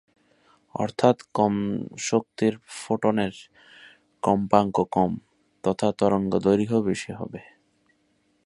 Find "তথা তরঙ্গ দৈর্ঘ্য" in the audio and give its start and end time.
5.63-6.77